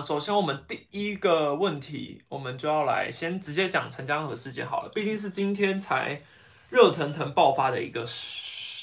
[0.00, 6.22] 首先我们第一个问题，我们就要来先直接讲陈江河事件好了，毕竟是今天才
[6.70, 8.04] 热腾腾爆发的一个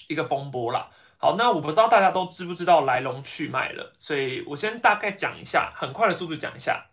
[0.08, 0.90] 一个风波啦。
[1.18, 6.88] 好，那我不知道大家都知不知道来龙去脉了，所以我先大概讲一下，很快的速度讲一下。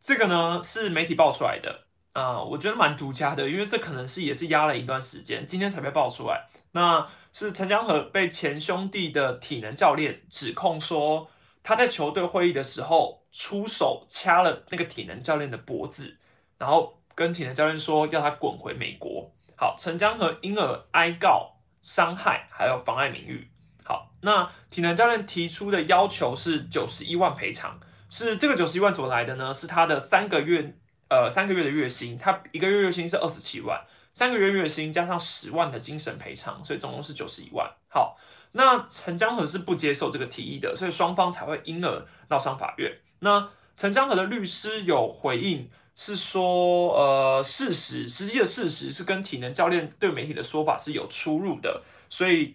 [0.00, 6.48] 这个呢是媒体爆出来的，啊，我觉得蛮独家的，因为这可能是也是压了一段时间，今天才被爆出来。
[6.72, 11.28] 那是陈江河被前兄弟的体能教练指控说，
[11.62, 16.18] 他在球队会议的时候出手掐了那个体能教练的脖子，
[16.56, 19.30] 然后跟体能教练说要他滚回美国。
[19.56, 21.54] 好，陈江河因而哀告。
[21.80, 23.48] 伤害还有妨碍名誉。
[23.84, 27.78] 好，那体能教练提出的要求是九十一万赔偿，
[28.10, 29.54] 是这个九十一万怎么来的呢？
[29.54, 30.74] 是他的三个月，
[31.08, 33.80] 呃，三个月的月薪，他一个月月薪是二十七万，
[34.12, 37.72] 三个月月薪加上十万的精神赔偿，所以总共是九十一万。
[37.88, 38.18] 好，
[38.52, 42.92] 那陈江河是不接受这个提议的，所以双方才会因而闹上法院。
[43.20, 45.70] 那陈江河的律师有回应。
[46.00, 52.54] 是说，呃，事实实际的事实是跟体能教练对媒体的说法是有出入的，所以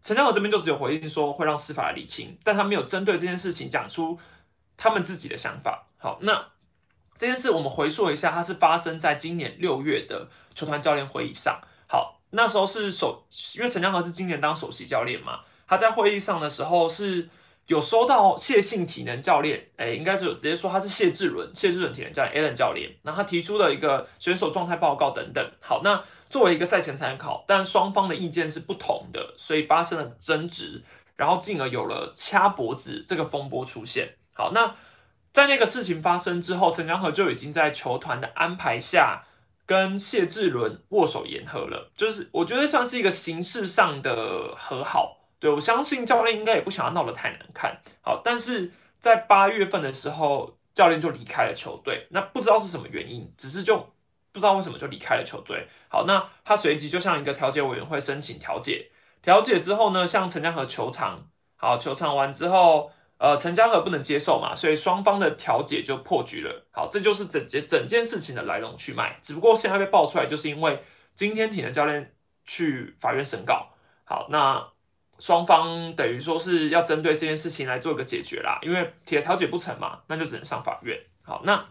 [0.00, 4.18] 陈江河这边就只有回应说会让司法理清，但他没有针对这件事情讲出
[4.78, 5.86] 他们自己的想法。
[5.98, 6.46] 好，那
[7.14, 11.60] 这件事我们回溯一下，它是发生在今年六月的球团教练会议上。
[11.86, 17.28] 好，那时候是首，因为陈江河是今年当首席教练嘛，他在会议上的时候是。
[17.68, 25.52] 有收到谢姓体能教练，哎，应该是有直接说他是谢志伦，谢志伦体能教练 Alan 教练，那他提出了一个选手状态报告等等。
[25.60, 30.82] 好，那作为一个赛前参考，但双方的意见是不同的，所以发生了争执，
[31.16, 34.16] 然后进而有了掐脖子这个风波出现。
[34.34, 34.74] 好，那
[35.32, 39.22] 在那个事情发生之后，陈江河就已经在球团的安排下
[39.64, 45.18] 跟谢志伦握手言和了，就是我觉得算是一个形式上的和好。
[45.42, 47.80] 对，我相信教练应该也不想要闹得太难看。
[48.00, 52.06] 好，但是在八月份的时候，教练就离开了球队。
[52.10, 53.76] 那不知道是什么原因，只是就
[54.30, 55.66] 不知道为什么就离开了球队。
[55.88, 58.92] 好，那他随即就向一个调解委员会申请调解。
[59.20, 61.26] 调解之后呢，向陈江河球场，
[61.56, 66.68] 好，球场完之后，呃，陈江河不能接受嘛，所以双方的调解就破局了。
[66.70, 69.18] 好，这就是整件整件事情的来龙去脉。
[69.20, 70.84] 只不过现在被爆出来，就是因为
[71.16, 72.14] 今天体能教练
[72.44, 73.70] 去法院审告。
[74.04, 74.68] 好，那。
[75.22, 80.98] 双方等于说是要针对这件事情来做一个解决啦，因为铁调解不成嘛，那就只能上法院。
[81.22, 81.64] 好，那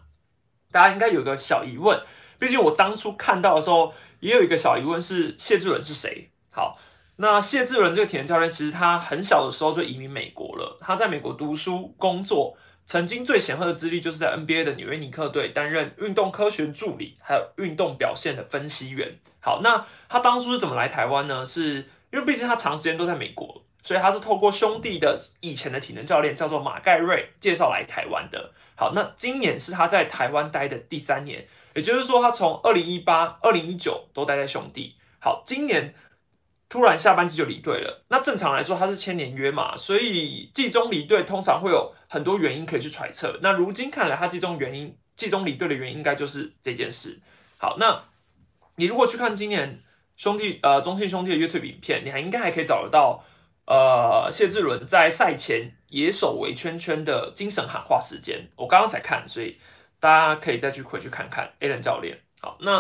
[0.71, 2.01] 大家应该有个小疑问，
[2.39, 6.29] 毕竟我当初看到的时候也有一个小疑问是谢志伦是谁？
[6.49, 6.79] 好，
[7.17, 19.19] 那谢志伦这个体能教练其实他很小的时候就移民美国了，他在美国读书工作，曾经最显赫的资历就是在 NBA 的纽约尼克队担任运动科学助理，还有运动表现的分析员。
[19.41, 21.45] 好，那他当初是怎么来台湾呢？
[21.45, 28.51] 是因为毕竟他长时间都在美国，所以他是透过兄弟的以前的体能教练叫做马盖瑞介绍来台湾的。
[28.75, 34.97] 好，那今年是他在台湾待的第三年，也就是说他从二零一八、二零一九都待在兄弟。
[35.19, 35.95] 好，今年
[36.67, 38.03] 突然下半季就离队了。
[38.09, 43.39] 那正常来说他是签年约嘛，所以季中离队通常会有很多原因可以去揣测。
[43.41, 47.21] 那如今看来，他季中原因、季中离队的原因应该就是这件事。
[47.57, 48.03] 好，那
[48.75, 49.81] 你如果去看今年。
[50.21, 53.23] 兄弟，呃，中信兄弟的 YouTube 影片，你还应该还可以找得到，
[53.65, 59.57] 呃，谢志伦在赛前野手围圈圈的精神喊话时间，我刚刚才看，所以
[59.99, 62.19] 大家可以再去回去看看 a l n 教练。
[62.39, 62.77] 好，那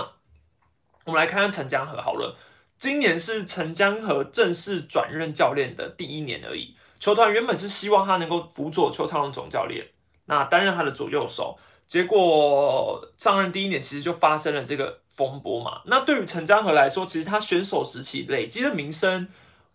[1.05, 2.37] 我们来看看陈江河好了，
[2.77, 9.87] 今年是陈江河正式转任教练的第一年而已，球团原本是希望他能够辅佐邱昌龙总教练，
[10.25, 11.57] 那担任他的左右手，
[11.87, 15.01] 结果上任第一年其实就发生了这个。
[15.29, 19.27] 风波嘛，那对于陈江河来说，其实他选手时期累积的名声，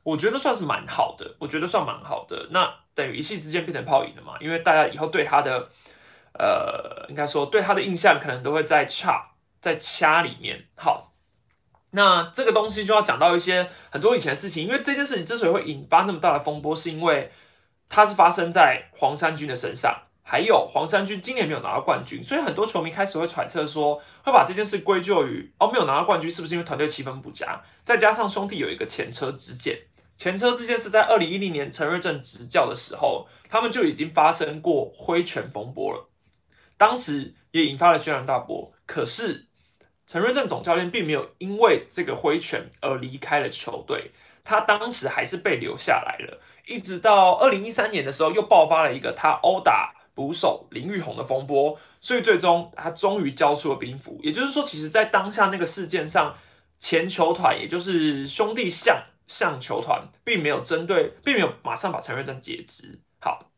[0.02, 2.48] 我觉得算是蛮好的，我觉得算蛮好的。
[2.50, 5.68] 那等于一夕之间变成泡影了嘛，因为大家以后对他的，
[6.38, 10.66] 呃，应该说对他的印象可能都会在差在掐里面。
[10.76, 11.12] 好，
[11.90, 17.30] 那这个东西就要讲到一些很多以前的事情，因为这件事情之所以会引发那么大的风波，是因为
[17.88, 20.05] 它是发生在黄山军的身上。
[20.28, 27.62] 还有黄山军今年没有拿到冠军，所以很多球迷开始会揣测说，会把这件事归咎于哦没有拿到冠军，是不是因为团队气氛不佳？
[27.84, 29.78] 再加上兄弟有一个前车之鉴，
[30.16, 36.08] 前车之鉴是在二零一零年陈瑞正执教的时候，他们就已经发生过挥拳风波了，
[36.76, 38.72] 当时也引发了轩然大波。
[38.84, 39.46] 可是
[40.08, 44.10] 陈瑞正总教练并没有因为这个挥拳而离开了球队，
[44.42, 49.92] 他当时还是被留下来了，一直到二零一三年的时候，又爆发了一个他殴打。
[50.16, 54.18] 捕手林玉红的风波，所以最终他终于交出了兵符。
[54.22, 56.34] 也就是说，其实，在当下那个事件上，
[56.80, 63.00] 前球团也就是兄弟象象球团，并没有针对，并没有马上把陈瑞珍解职。
[63.20, 63.50] 好，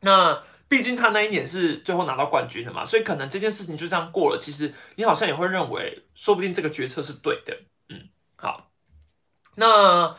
[0.00, 4.38] 那毕竟他那一年是最后拿到冠军的嘛，所以可能这件事情就这样过了。
[4.40, 7.54] 其实你好像也会认为，说不定这个决策是对的。
[7.90, 8.70] 嗯，好，
[9.56, 10.16] 那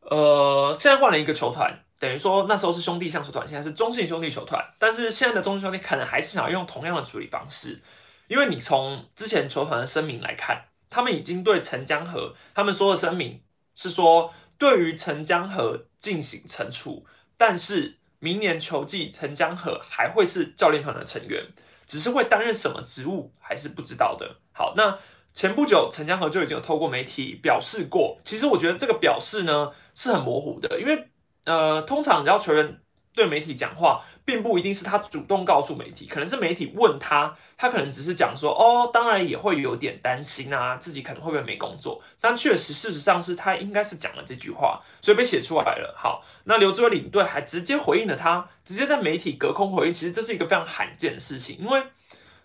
[0.00, 7.80] 呃，现在换了一个球团，等于说那时候是兄弟相球团，现在是中信兄弟球团，但是现在的中信兄弟可能还是想要用同样的处理方式，
[8.28, 13.40] 因为你从之前球团的声明来看，他们已经对陈江河他们说的声明
[13.74, 17.06] 是说，对于陈江河进行惩处，
[17.38, 17.96] 但是。
[18.20, 21.44] 明年球季，陈江河还会是教练团的成员，
[21.84, 24.36] 只是会担任什么职务还是不知道的。
[24.50, 24.98] 好，那
[25.34, 31.10] 前不久陈江河就已经有透过媒体表示过，其实我觉得这个表示呢是很模糊的，因为
[31.44, 32.80] 呃，通常你要球员。
[33.16, 45.94] 对媒体讲话，并不一定是他主动告诉媒体，可能是媒体问他，他可能只是讲说，哦，当然也会有点担心啊，自己可能会不会没工作，但确实事实上是他应该是讲了这句话，所以被写出来了。
[45.96, 51.80] 好，那刘志伟领队还直接回应了他，直接在媒体隔空回应，其实这是一个非常罕见的事情，因为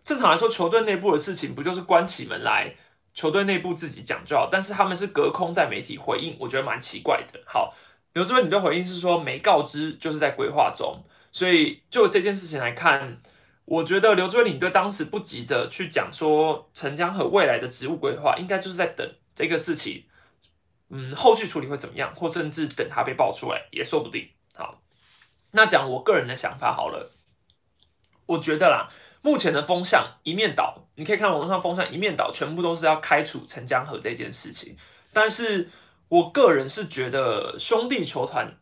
[0.04, 2.76] 正常来说，球队内部的事情不就是关起门来，
[3.16, 7.40] 球队内部自己讲就好，但是他们是隔空在媒体回应，我觉得蛮奇怪的。
[7.48, 7.74] 好。
[8.20, 11.02] 刘志伟，你的回应是说没告知，就是在规划中。
[11.32, 13.18] 所以就这件事情来看，
[13.64, 20.04] 我觉得刘志伟领队当时不急着去讲说陈江河未来的职务规划，应该就是在等这个事情，
[20.90, 24.28] 嗯，后续处理会怎么样，或甚至等他被爆出来也说不定。
[24.54, 24.82] 好，
[25.52, 27.14] 那讲我个人的想法好了，
[28.26, 28.90] 我觉得啦，
[29.22, 34.76] 目前的风向一面倒，你可以看网络上风向一面倒，全部都是要开除陈江河这件事情，
[35.14, 35.70] 但是。
[36.10, 38.58] 我个人是觉得兄弟球团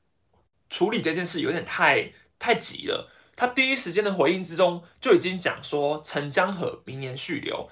[0.70, 3.10] 处理这件事有点太太急了。
[3.36, 7.70] 他第一时间的回应之中就已经讲说陈江河明年续留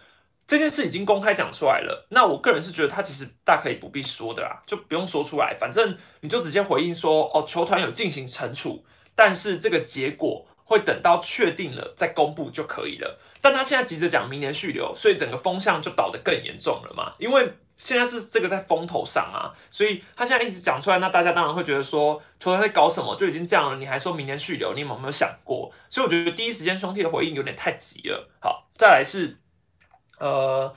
[0.48, 2.08] 这件事已经公开讲出来了。
[2.12, 8.86] 那我个人是觉得他其实大可以不必说的啦，就不用说出来，反正你就直接回应说哦，球团有进行惩处，
[9.16, 13.20] 但是这个结果会等到确定了再公布就可以了。
[13.42, 17.52] 但他现在急着讲明年续留，所以整个风向就倒得更严重了嘛，因为。
[17.78, 25.72] 现在是这个在风头上啊，所以他现在一直讲出来，那大家当然会觉得说球团在搞什么，就已经这样了，你还说明年续留，你有没有想过？
[25.90, 28.30] 所以我觉得第一时间兄弟的回应有点太急了。
[28.40, 29.38] 好，再来是
[30.20, 30.76] 呃。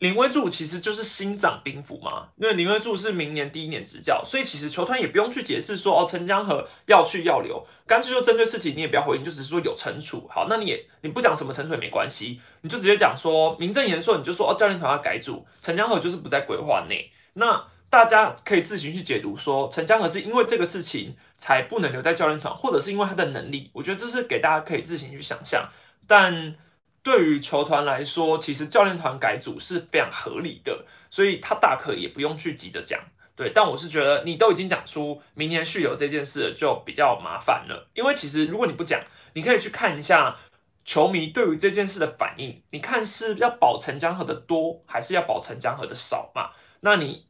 [0.00, 10.26] 林威柱其实就是新掌兵符嘛，因为林威柱是明年第一年执教，所以其实球团也不用去解释说哦陈江河要去要留，干脆就针对事情你也不要回应，就只是说有惩处。
[10.30, 17.12] 好，那你也你不讲什么惩处也没关系，你就直接讲说名正言顺，你就说哦教练团要改组，陈江河就是不在规划内。
[17.34, 25.68] 那大家可以自行去解读说陈江河是因为这个事情才不能留在教练团，或者是因为他的能力，我觉得这是给大家可以自行去想象，
[26.06, 26.54] 但。
[27.02, 33.00] 对于球团来说，其实教练团改组是非常合理的，所以他大可也不用去急着讲。
[33.34, 37.88] 对，但我是觉得你都已经讲出明年续有这件事，就比较麻烦了。
[37.94, 39.00] 因为其实如果你不讲，
[39.32, 40.36] 你可以去看一下
[40.84, 46.50] 球迷对于这件事的反应，你看是要保陈江河的多，还是要保陈江河的少嘛？
[46.80, 47.24] 那你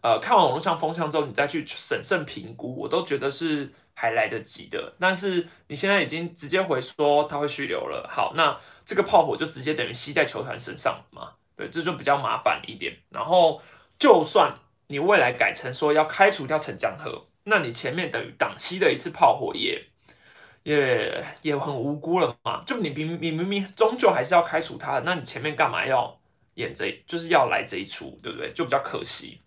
[0.00, 4.94] 呃看完网络上风向之后，你再去审慎评估，我都觉得是还来得及的。
[4.98, 8.58] 但是你现在已经直接回说他会续留了，好，那。
[8.84, 11.34] 这个炮火就直接等于吸在球团身上嘛？
[11.54, 12.92] 对，这就比较麻烦一点。
[13.10, 13.62] 然后，
[13.96, 14.58] 就算
[14.88, 19.84] 你未来改成说要开除掉陈江河，那你前面等于挡吸的一次炮火也
[20.64, 22.64] 也也很无辜了嘛？
[22.66, 26.20] 就你明你明明终究还是要开除他，那你前面干嘛要
[26.54, 28.50] 演这，就是要来这一出，对不对？
[28.50, 29.40] 就比较可惜。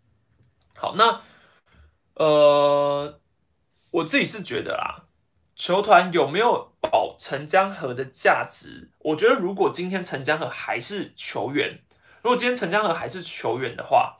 [0.77, 1.21] 好，那
[2.13, 3.19] 呃，
[3.95, 5.03] 我自己是觉得啦。
[5.55, 8.89] 球团有没有保陈江河的价值？
[8.99, 11.79] 我觉得，如果今天陈江河还是球员，
[12.21, 14.17] 如果今天陈江河还是球员的话，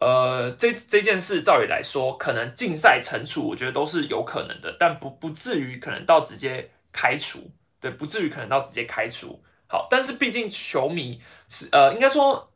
[0.00, 9.40] 呃，这这件事照理来说，可能禁赛惩处，我觉得都是有可能的，但不不至于可能到直接开除，对，不至于可能到直接开除。
[9.68, 12.50] 好，但是毕竟球迷是呃，应该说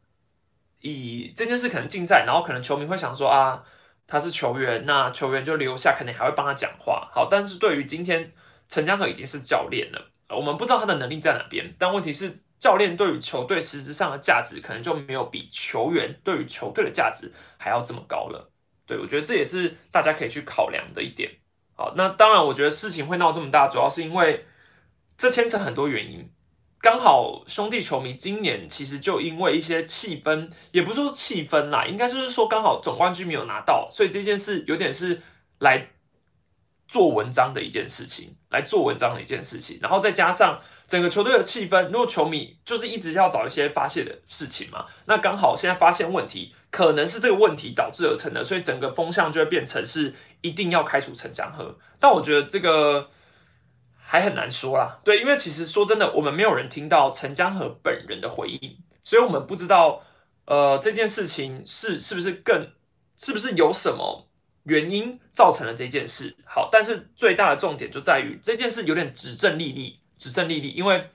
[0.81, 3.63] 以这件事可能禁赛，然后可能球迷会想说啊。
[4.11, 7.09] 他是球员，那球员就留下，肯定还会帮他讲话。
[7.15, 8.33] 好，但是对于今天
[8.69, 11.73] 陈江河已经是教练了，我们不知道他的能力在哪边。
[11.79, 18.51] 但问题是，教练对于球队实质上的价值，可能就没有比球员对于球队的价值还要这么高了。
[18.85, 21.31] 对我觉得这也是大家可以去考量的一点。
[21.77, 24.45] 好，那当然，我觉得事情会闹这么大，主要是因为
[25.17, 26.29] 这牵扯很多原因。
[26.83, 35.21] 刚好兄弟球迷今年其实就因为一些气氛，也不是说气氛啦，应该就是说刚好总冠军没有拿到，所以这件事有点是
[35.59, 35.89] 来
[36.89, 39.79] 做文章的一件事情，来做文章的一件事情。
[39.83, 40.59] 然后再加上
[40.89, 51.77] 整个球队的气氛，如果球迷就是一直要找一些发泄的事情嘛，那刚好现在发现问题，可能是这个问题导致而成的，所以整个风向就会变成是一定要开除陈江河。
[51.99, 53.11] 但我觉得这个。
[54.11, 54.99] 还很难说啦。
[55.05, 60.03] 对，因为其实说真的，我们没有人听到陈江河本人的回应，所以我们不知道，
[60.47, 62.73] 呃，这件事情是是不是更
[63.17, 64.29] 是不是有什么
[64.65, 66.37] 原因造成了这件事。
[66.45, 71.09] 好，但是最大的重点就在于这件事有点指证立立，指证立立，因为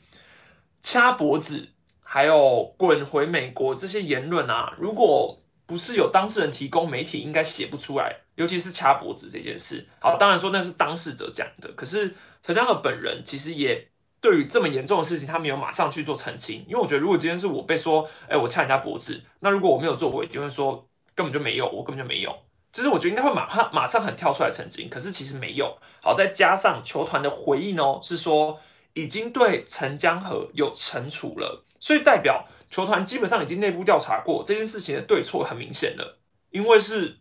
[0.81, 1.67] 掐脖子
[2.01, 8.15] 还有滚回美国这些言论啊，如果不是有当事人提供，媒体应该写不出来。
[8.35, 13.87] 尤其是掐脖子这件事，好，当然说那是当事者讲的，可是陈江河本人其实也
[14.19, 16.65] 对于这么严重的事情，他没有马上去做澄清。
[16.67, 22.35] 因为我觉得，如果今天是我被说，哎，我掐人家脖子，那如果我没有做，我一定会说根本就没有，我根本就没有。
[22.73, 25.77] 其实我觉得应该会马上马上很跳出来澄清，可是其实没有。
[26.01, 28.59] 好，再加上球团的回应哦，是说
[28.93, 32.45] 已经对陈江河有惩处了，所以代表
[32.75, 37.19] 球团基本上已经内部调查过这件事情的对错很明显了，因为是。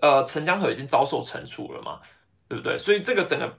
[0.00, 2.00] 呃，陈江河已经遭受惩处了嘛，
[2.48, 2.76] 对不对？
[2.76, 3.56] 所以这个整个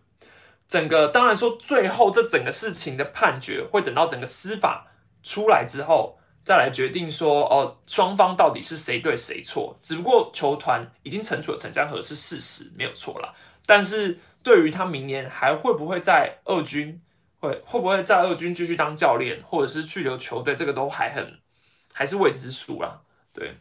[0.67, 4.91] 整个，当然说最后这整个事情的判决会等到整个司法
[5.23, 9.79] 出来之后再来决定说，哦，双方到底是谁对谁错。
[9.81, 13.33] 只不过球团已经惩处了陈江河是事实，没有错啦。
[13.65, 17.01] 但是对于他明年还会不会在二军，
[17.43, 21.39] 会会不会在二军继续当教练，或者是去留球队，这个都还很
[21.93, 23.01] 还是未知数啦。
[23.33, 23.57] 对。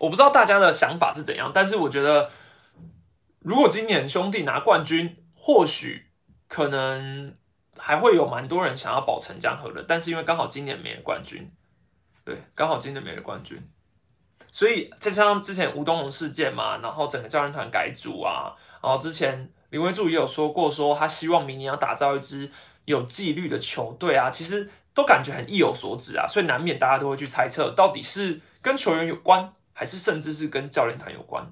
[0.00, 2.30] 我不知道大家的想法是怎样，但是我觉得，
[3.38, 6.06] 如果今年兄弟拿冠军，或许
[6.48, 7.34] 可能
[7.78, 9.84] 还会有蛮多人想要保陈江河的。
[9.84, 11.50] 但是因为刚好今年没了冠军，
[12.24, 13.62] 对，刚好今年没了冠军，
[14.50, 22.50] 所以再加上之前吴东龙事件嘛，然后整个教练团改组啊，然后之前林威柱也有说过，说他希望明年要打造一支
[22.84, 29.52] 有纪律的球队啊，其实都感觉很意有所指啊，所以难免大家都会去猜测，到底是跟球员有关。
[29.76, 31.44] 还是甚至是跟教练团有关。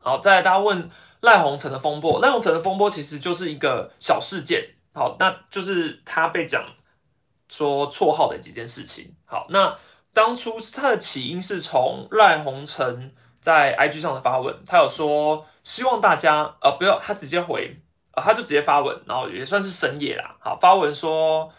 [0.00, 4.70] 好，再来大家问赖鸿成的风波，赖鸿成的风波其实就是一个小事件。
[4.92, 6.64] 好，那就是他被讲
[7.48, 9.14] 说绰号的几件事情。
[9.24, 9.78] 好，那
[10.12, 13.12] 当初他的起因是从赖鸿成
[13.44, 17.76] 在 IG 上的发文，他有说希望大家呃不要，他直接回
[18.12, 20.34] 呃他就直接发文，然后也算是深夜啦。
[20.40, 21.52] 好，发文说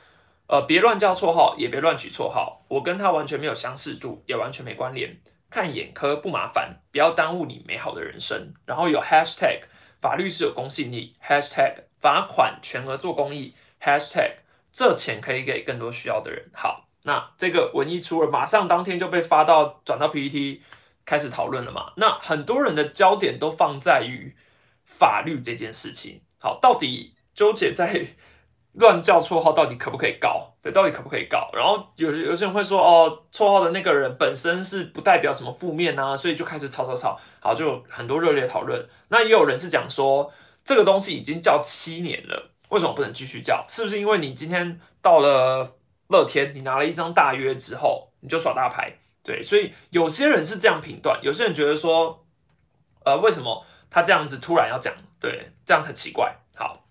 [0.47, 5.15] 呃别乱叫绰号，也别乱取绰号，我跟他完全没有相似度，也完全没关联。
[5.51, 8.55] 看眼科不麻烦，不要耽误你美好的人生。
[8.65, 9.59] 然后有 hashtag
[10.01, 14.37] 法律是有公信力，hashtag 罚款全额做公益，hashtag
[14.71, 16.49] 这钱可以给更多需要的人。
[16.51, 20.63] 好，那这个文一出了，马上当天就被发到转到 PPT
[21.05, 21.93] 开始讨论了嘛？
[21.97, 24.35] 那很多人的焦点都放在于
[24.85, 26.21] 法律这件事情。
[26.39, 28.07] 好，到底纠结在？
[28.77, 30.53] 乱叫绰号到底可不可以告？
[30.61, 31.49] 对，到底可不可以告？
[31.53, 38.85] 然后有有些人会说，哦，绰号的那个人本身是不代表什么负面啊，所以就开始吵吵吵，好，就很多热烈讨论。
[39.07, 40.29] 那也有人是讲说，
[40.65, 43.63] 这个东西已经叫七年了，为什么不能继续叫？
[43.69, 45.77] 是不是因为你今天到了
[46.09, 48.97] 乐天，你拿了一张大约之后，你就耍大牌？
[49.25, 52.23] 对，所以有些人是这样评断，有些人觉得说，
[53.03, 54.93] 呃，为什么他这样子突然要讲？
[55.19, 56.35] 对，这样很奇怪。
[56.53, 56.85] 好，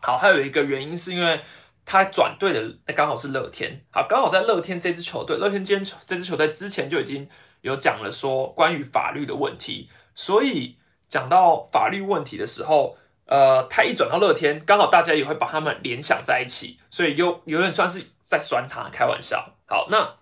[0.00, 1.40] 好还有一个原因是因为
[1.84, 7.28] 他转队的刚好是乐天，好，刚好在乐天这支球队，乐天今天这支球队之前就已经
[7.62, 10.78] 有讲了说关于法律的问题，所以
[11.08, 19.56] 讲到法律问题的时候，呃，他一转到乐天，刚好大家也会把他们联想在一起，所以有有点算是在酸他，开玩笑。
[19.66, 20.16] 好，那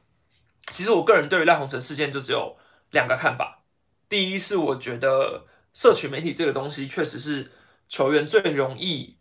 [0.71, 2.57] 其实我个人对于赖鸿成事件就只有
[2.90, 3.64] 两个看法，
[4.09, 7.50] 第一是我觉得社群媒体这个东西确实是
[7.88, 9.16] 球员最容易。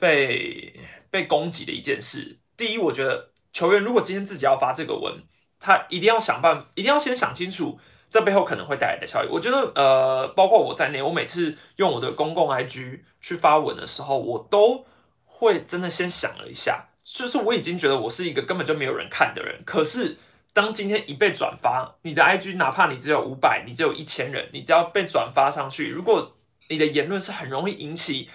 [0.00, 0.78] 被
[1.10, 2.38] 被攻击的一件事。
[2.56, 5.24] 第一，我觉得球员如果今天自己要发这个文，
[5.58, 9.28] 他一定要想办，一定要先想清楚这背后可能会带来的效益。
[9.28, 14.86] 我觉得，呃，包括我在内，我每次用我的公共 IG 去发文的时候，我都
[15.24, 19.60] 会真的先想了一下，就是我已经觉得我是一个根本就没有人看的人。
[19.66, 20.16] 可是，
[20.52, 26.36] 当今天一被转发，你的 IG 哪怕你只有五百，你只有一千人，你只要被转发上去，如果
[26.68, 28.30] 你的言论是很容易引起。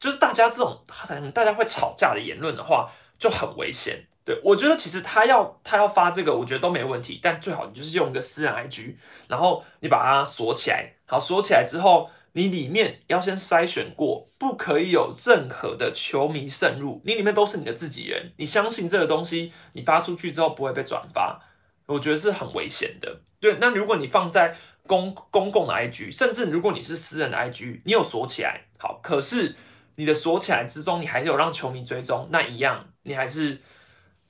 [0.00, 0.82] 就是大家这种
[1.34, 4.06] 大家会吵架的言论的话，就很危险。
[4.24, 7.20] 对我觉得其实他要他要发这个，我觉得都没问题。
[7.22, 8.94] 但最好你就是用一个私人 IG，
[9.28, 10.94] 然后你把它锁起来。
[11.04, 17.00] 好，锁起来之后，你里面要先筛选过，不可以有任何的球迷渗入。
[17.04, 21.40] 你里面都是你的自己人，你相信这个东西，你发出去之后不会被转发，
[21.86, 23.20] 我觉得是很危险的。
[23.40, 24.56] 对，那如果你放在
[24.86, 29.56] 公公共的 IG，甚至如果你是私人的 IG，你有锁起来，好，可是。
[29.96, 33.60] 你的锁起来之中，你还是有让球迷追踪，那一样，你还是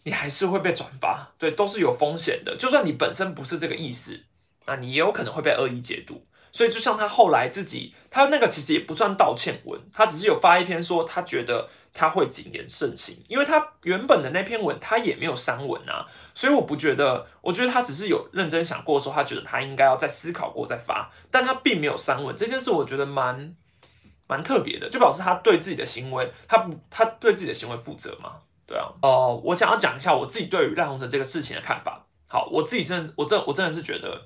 [0.02, 2.57] 你还是会被转发，对，都是有风险的。
[2.57, 4.25] 就算你本身不是这个意思，
[4.66, 6.26] 那你也有可能会被恶意解读。
[6.52, 23.54] 所以，就像他后来自己，他那个其实也不算道歉文，他只是有发一篇说他觉得他会谨言慎行，因为他原本的那篇文他也没有删文啊，所以我不觉得，我觉得他只是有认真想过说，他觉得他应该要再思考过再发，但他并没有删文这件事，我觉得蛮
[24.26, 28.35] 蛮特别的，就表示他对自己的行为，他不他对自己的行为负责嘛？
[28.66, 32.07] 对啊，哦，我想要讲一下我自己对于赖鸿成这个事情的看法。
[32.28, 34.23] 好，我自己真的，我真我真的是觉得，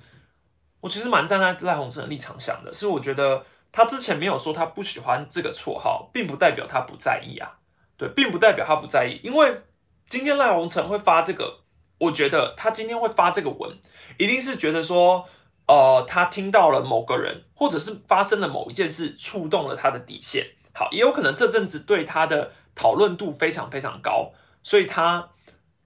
[0.85, 7.51] 我其实蛮站在赖鸿成的立场想的，是我觉得他之前没有说他不喜欢这个绰号，并不代表他不在意啊，
[7.97, 9.63] 对，并不代表他不在意，因为
[10.11, 11.61] 今天赖鸿成会发这个，
[11.97, 13.79] 我觉得他今天会发这个文，
[14.19, 15.27] 一定是觉得说，
[15.67, 20.47] 呃，他听到了某个人，或者是发生了某一件事，触动了他的底线。
[20.75, 25.31] 好，也有可能这阵子对他的讨论度非常非常高，所以他。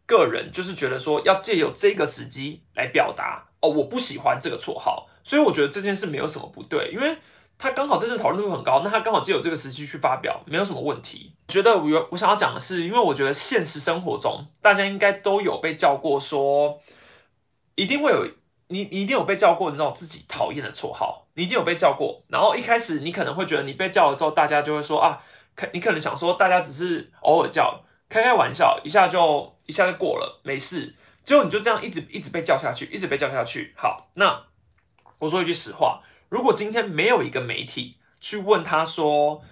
[0.06, 7.16] 个人就是觉得说要借由这个时机来表达哦，我不喜欢这个绰号，所以我觉得这件事没有什么不对，因为
[7.58, 11.34] 他刚好这次讨论度很高，那他刚好借有这个时机去发表，没有什么问题。
[11.48, 16.78] 觉得我我想要讲的是，因为我觉得现实生活中大家应该都有被叫过，说
[17.74, 18.24] 一定会有
[18.68, 22.22] 你你一定有被叫过那种自己讨厌的绰号，你一定有被叫过。
[22.28, 25.20] 然后一开始你可能会觉得你被叫了之后，大家就会说啊，
[25.56, 27.82] 可你可能想说大家只是偶尔叫。
[28.10, 30.94] 开开玩笑，一下就一下就过了，没事。
[31.28, 33.74] 结果你就这样一直一直被叫下去，一直被叫下去。
[33.76, 34.44] 好，那
[35.18, 39.42] 我说一句实话，如果今天没有一个媒体去问他说：“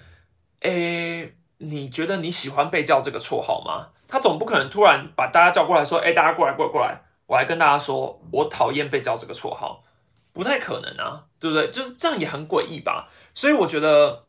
[0.64, 9.84] 诶，你觉得你喜欢被叫这个绰号吗？”他总不可能突然把大家叫过来说：“诶，大家过来，过来，过来，我来跟大家说，我讨厌被叫这个绰号。”
[10.32, 11.68] 不太可能啊，对不对？
[11.70, 13.10] 就是这样也很诡异吧。
[13.34, 14.24] 所以我觉得，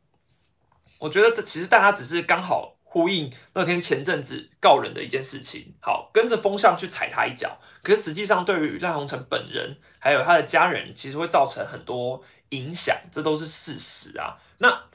[0.99, 2.73] 我觉得这其实大家只是刚好。
[2.97, 14.37] 呼应乐天前阵子告人的一件事情，好跟着风向去踩他一脚，可是实际上对于赖鸿成本人还有他的家人，其实会造成很多影响，这都是事实啊。
[14.57, 14.85] 那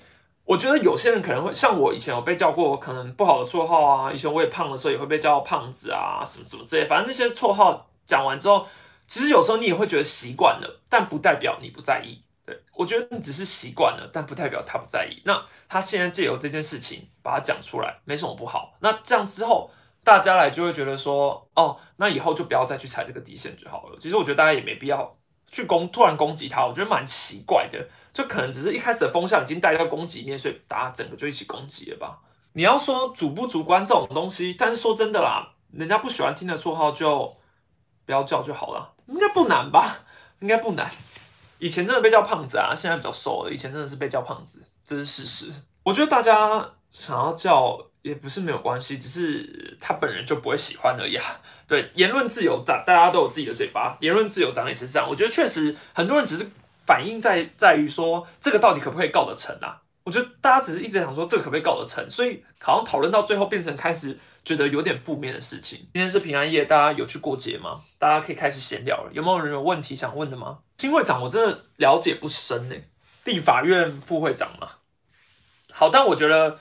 [0.44, 8.66] 我觉得有些人可能会像我以前有被叫过可能不好的绰号啊，以前我也胖的时候也会被叫胖子啊，什么什么之类，反正那些绰号讲完之后，
[9.07, 12.24] 其实有时候你也会觉得习惯了，但不代表你不在意。
[12.74, 15.20] 我觉得你只是习惯了，但不代表他不在意。
[15.24, 18.74] 那他现在借由这件事情把它讲出来，没什么不好。
[18.80, 19.70] 那这样之后，
[20.02, 23.98] 大家来就会觉得说，哦，那以后就不要再去踩这个底线就好了。
[24.00, 25.16] 其实我觉得大家也没必要
[25.50, 27.88] 去攻，突然攻击他，我觉得蛮奇怪的。
[28.12, 32.18] 就可能只是一开始的风向已经带到攻击面，所以大家整个就一起攻击了吧。
[32.54, 37.35] 你要说主不主观这种东西，但是说真的啦，人家不喜欢听的绰号就
[38.04, 40.00] 不要叫就好了，应该不难吧？
[40.40, 40.90] 应该不难。
[41.62, 43.51] 以前真的被叫胖子啊，现在比较瘦了。
[43.53, 45.53] 以前真的是被叫胖子，这是事实。
[45.85, 51.25] 我觉得大家想要叫也不是没有关系，只是他本人就不会喜欢而已啊。
[51.68, 55.09] 对，言论自由长，大家都有自己的嘴巴，言论自由长在身上。
[55.09, 56.44] 我觉得确实很多人只是
[56.85, 59.81] 反映在在于说这个到底可不可以告得成啊？
[60.03, 65.78] 我觉得大家只是一直想说这个可不可以告得成，所以好像讨论到最后变成开始觉得有点负面的事情。
[65.94, 67.81] 今天是平安夜，大家有去过节吗？
[67.98, 69.11] 大家可以开始闲聊了。
[69.12, 70.59] 有没有人有问题想问的吗？
[70.78, 72.74] 新会长我真的了解不深呢，
[73.24, 74.68] 立法院副会长嘛。
[75.72, 76.59] 好，但我觉得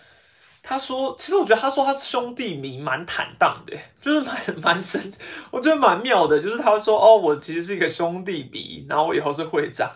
[0.61, 5.11] 他说，其实我觉得他说他是兄弟迷蛮坦荡的，就是蛮 蛮神，
[5.49, 9.89] 我觉得蛮妙的，就是他说哦，我其实是一个兄弟迷，然后我以后是会长。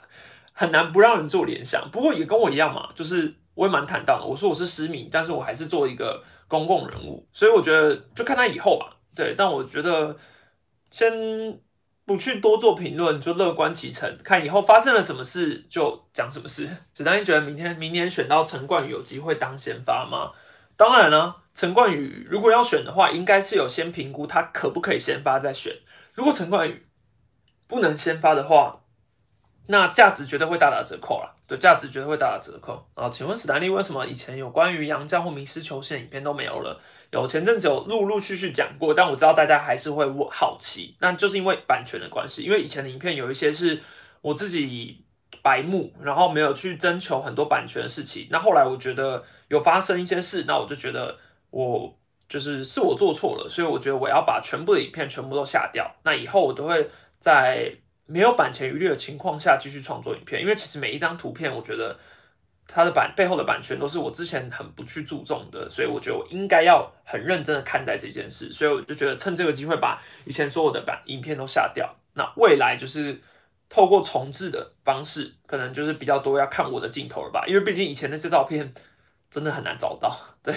[0.57, 4.25] 很难不让人做联想，不过也跟我一样嘛，就是我也蛮坦荡的。
[4.25, 6.23] 我说我是失明，但是我还是做一个
[6.55, 8.97] 公共人物，所以我觉得就看他以后吧。
[9.13, 10.15] 对，但我觉得
[10.89, 11.59] 先
[12.05, 16.67] 不去多做评论，就乐观其成，看以后发生了什么事就讲什么事。
[16.93, 20.31] 子丹，你觉得明天明年选到陈冠宇有机会当先发吗？
[20.77, 25.73] 当然了，陈冠宇如果要选的话，应该是有先评估他可不可以先发再选。
[26.13, 26.85] 如果陈冠宇
[27.67, 28.81] 不能先发的话，
[29.67, 33.09] 那价值绝对会大打折扣了，对，价值绝对会大打折扣啊！
[33.09, 36.79] 请问史丹利为什么以前有关于杨绛或迷失球线影片都没有了？
[37.11, 43.81] 有前阵子有陆陆续续讲过，但我知道大家还是会好奇，那就是因为版权的关系，因为以前的影片有一些是
[44.21, 45.03] 我自己
[45.41, 48.27] 白目，然后没有去征求很多版权的事情。
[48.29, 51.17] 那后来我觉得有发生一些事，那我就觉得
[51.49, 51.97] 我
[52.29, 55.95] 就是是我做错了，所以我觉得我要把全部的影片全部都下掉。
[56.03, 56.87] 那以后我都会
[57.19, 57.75] 在。
[58.07, 61.97] 没有版权余力的情况下继续创作影片，因为其实每一张图片，我觉得
[62.67, 71.95] 它的版背后的版权都是我之前很不去注重的，所以我觉得我应该要很认真的看待这件事，所以我就觉得趁这个机会把以前所有的版影片都下掉。
[72.13, 73.19] 那未来就是
[73.69, 78.71] 透过重置的方式，可能就是比较多要看我的镜头了吧，因为毕竟以前那些照片
[79.31, 80.53] 真的很难找到， 对，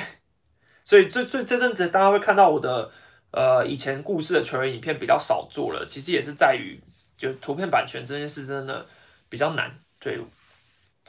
[0.84, 2.90] 所以最最这阵子大家会看到我的
[3.30, 6.78] 呃以前故事的球员影片比较少做了，其实也是在于。
[7.18, 8.86] 就图片版权这件事真的
[9.28, 10.18] 比较难，对，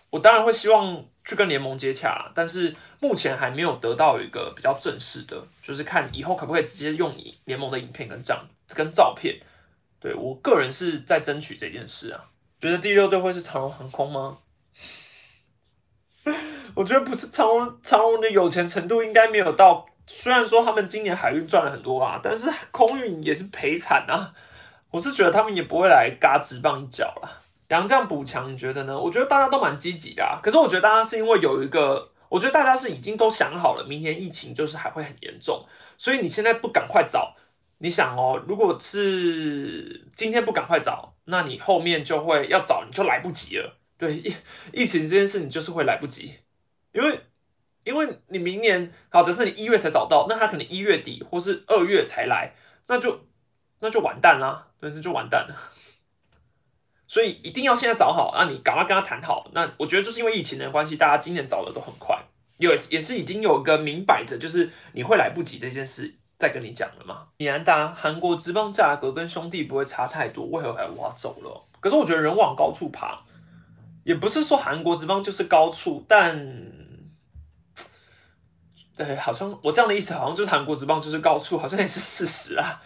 [0.09, 8.43] 我当然会希望去跟联盟接洽，但是目前还没有得到一个比较正式的，就是看以后可不可以直接用联盟的影片跟照
[8.75, 9.39] 跟照片。
[9.99, 12.25] 对我个人是在争取这件事啊。
[12.59, 14.39] 觉得第六队会是长荣航空吗？
[16.73, 19.85] 我觉得不是，长荣长荣的有钱程度应该没有到。
[20.07, 24.33] 虽然说他们今年海运赚了很多啊，但是空运也是赔惨啊。
[24.91, 27.43] 我是觉得他们也不会来嘎直棒一脚了。
[27.69, 28.99] 杨将补强，你觉得呢？
[28.99, 30.39] 我觉得大家都蛮积极的啊。
[30.41, 35.63] 可是我觉得大家是因为有一个，我觉得大家是已经都想好了，明年疫情就是还会很严重，
[35.95, 37.35] 所以你现在不赶快找，
[37.77, 43.77] 你想哦，如果是今天不赶快找，那你后面就会要找，你就来不及了。
[43.99, 44.33] 对疫
[44.73, 46.33] 疫情这件事，你就是会来不及，
[46.93, 47.19] 因为
[47.83, 52.55] 因为你明年好，只是你一月才找到，那他可能一月底或是二月才来，
[52.87, 53.27] 那就
[53.81, 55.55] 那就完蛋啦，对，那就完蛋了。
[57.07, 59.49] 所以一定要现在找好，那你赶快跟他谈好。
[59.53, 62.15] 那我觉得就是因为疫情的关系，大家今年找的都很快，
[62.59, 67.29] 有也是已经有个明摆着，就是你会来不及这件事，再跟你讲了嘛。
[67.37, 71.65] 米兰达韩国职棒价格跟兄弟不会差太多，为何还挖走了？
[71.79, 73.21] 可是我觉得人往高处爬，
[74.03, 76.37] 也不是说韩国职棒就是高处，但，
[78.95, 82.79] 对，好像我这样的意思，好像就是韩国职棒就是高处，好像也是事实啊。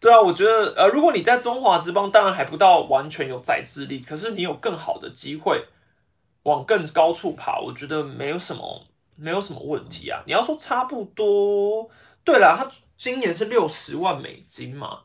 [0.00, 5.66] 对啊，我觉得呃，如果你在中华之邦，当然还不到完全有载智力，可是你有更好的机会
[6.44, 10.22] 往更高处爬，我觉得没有什么没有什么问题啊。
[10.24, 11.90] 你要说差不多，
[12.24, 15.00] 对了，他今年是六十万美金嘛，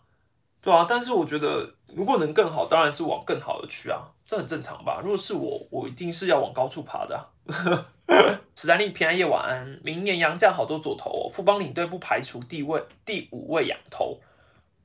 [0.61, 5.01] 对啊，但是我觉得如果能更好，当然是往更好的去啊，这很正常吧。
[5.03, 7.27] 如果是我，我一定是要往高处爬的。
[8.55, 14.17] 史丹利平安夜晚安，明年杨将好多左投哦，富邦领队不排除地位第五位仰头。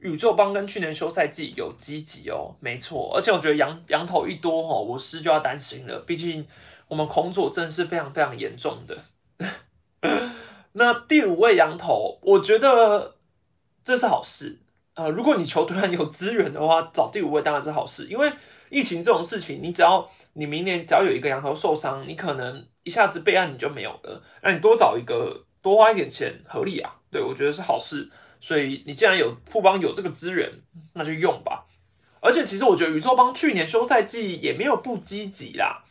[0.01, 6.47] 宇宙帮跟去年休赛季有积极哦，没错，而且我觉得羊羊头一多哈，我师就要担心了，毕竟
[6.89, 8.99] 我们孔左症是非常非常严重的。
[10.73, 13.17] 那第五位羊头，我觉得
[13.85, 14.59] 这是好事。
[14.95, 18.33] 呃，如果你球队有资源的话，找第五位当然是好事，因为
[18.71, 28.11] 疫情这种事情，你只要你明年只要有一个羊头受伤，你可能一下子备案你就没有了，那你多找一个，多花一点钱合理啊，对我觉得是好事。
[28.41, 30.51] 所以你既然有富邦有这个资源，
[30.95, 31.67] 那就用吧。
[32.21, 35.85] 而且其实我觉得宇宙邦去年休赛季也没有不积极啦，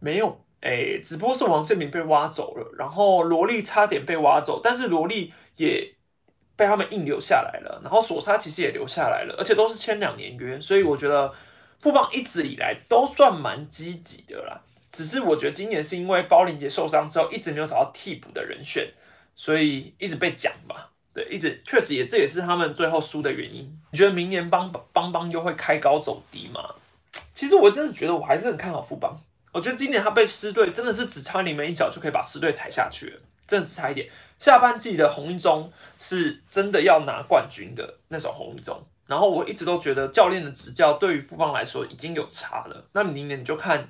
[0.00, 5.94] 没有哎，只不过是王建民被挖走了，然后罗莉差点被挖走，但是罗莉也
[6.54, 11.32] 被他们硬留下来了，然后索沙其实也留下来了，而且都是签两年约，所以我觉得
[11.80, 14.62] 富邦一直以来都算蛮积极的啦。
[14.90, 18.92] 只是我觉得今年是因为包林杰受伤之后，一直没有找到替补的人选，
[19.34, 20.92] 所以一直被讲吧。
[21.18, 23.76] 对，一直确实也这也是他们最后输的原因。
[23.90, 26.76] 你觉得明年邦邦邦又会开高走低吗？
[27.34, 29.20] 其实我真的觉得我还是很看好富邦。
[29.50, 34.08] 我觉得今年他被狮队真的是只差你们一脚就可以把狮队踩下去了，真的只差一点。
[34.38, 38.80] 下半季的红一中是真的要拿冠军的那种红一中。
[39.08, 42.84] 然后我一直都觉得教练的执教对于富邦来说已经有差了。
[42.92, 43.88] 那明年你就看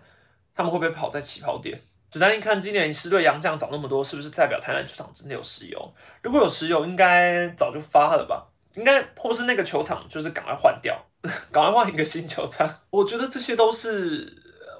[0.54, 1.78] 他们会不会跑在起跑点。
[2.10, 5.94] 只单一看今年狮队洋将找那么多，是不是代表台南球场真的有石油？
[6.22, 8.46] 如果有石油，应该早就发了吧？
[8.74, 10.96] 应该或是那个球场就是赶快换掉，
[11.50, 12.72] 赶快换一个新球场。
[12.90, 14.32] 我觉得这些都是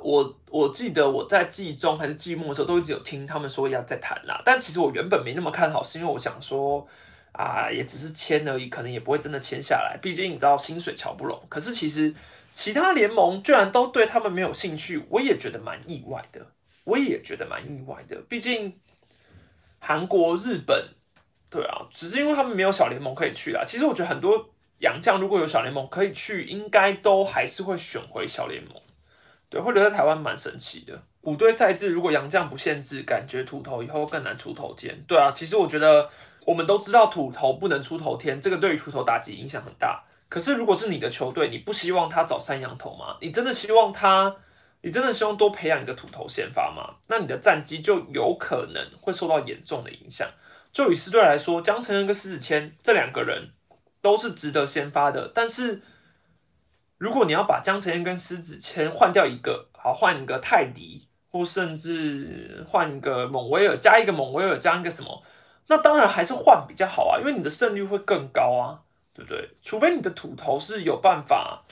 [0.02, 4.40] 我我记得我在季中还是季末的时候都一直有听他们说要再谈啦。
[4.44, 6.86] 但其实我原本没那么看好，是因为我想说
[7.32, 9.98] 啊，也只是签而已，可能也不会真的签下来。
[10.00, 11.42] 毕竟你知道薪水瞧不拢。
[11.48, 12.14] 可是其实
[12.52, 16.46] 其他联盟居然都对他们没有兴趣，我也觉得蛮意外的。
[16.88, 18.74] 我也觉得蛮意外的，毕竟
[19.78, 20.88] 韩国、日本，
[21.50, 23.62] 对啊，只是因为他们没有小联盟可以去啦。
[23.66, 24.48] 其实我觉得很多
[24.78, 28.72] 洋将如果有小联盟可以去，应该都还是会选回小联盟，
[29.50, 31.02] 对，会留在台湾蛮神奇的。
[31.22, 35.04] 五队赛制如果洋将不限制，感觉土头以后更难出头天。
[35.06, 36.08] 对啊，其实我觉得
[36.46, 40.04] 我们都知道土头不能出头天，这个对于土头打击影响很大。
[40.30, 43.18] 可是如果是你的球队，你不希望他找三羊头吗？
[43.20, 44.36] 你真的希望他？
[44.80, 46.98] 你真的希望多培养一个土头先发吗？
[47.08, 50.28] 那你的战绩就有可能会受到严重的影响。
[50.72, 53.50] 就以狮队来说，江承恩跟施子谦这两个人
[54.00, 55.32] 都是值得先发的。
[55.34, 55.82] 但是，
[56.96, 65.24] 如果你要把江承恩跟狮子谦换掉一个，好换一个泰迪，或甚至换一个蒙维尔，加一个蒙维尔，加一个什么，
[65.66, 68.78] 那当然还是换比较好啊，因为你的胜率会更高啊，
[69.12, 69.50] 对不对？
[69.60, 71.64] 除非你的土头是有办法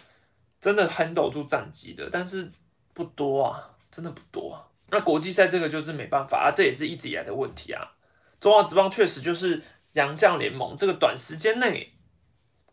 [0.60, 2.50] 真的 handle 住战绩的，但是。
[2.96, 4.72] 不多啊，真的不多。
[4.88, 7.92] 那国际赛这个就是没办法啊，这也是一直以来的问题啊。
[8.40, 11.92] 中华职棒确实就是洋将联盟，这个短时间内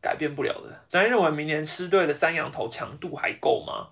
[0.01, 0.85] 改变不了的。
[0.87, 3.89] 咱认为明年狮队的三羊头强度还够吗？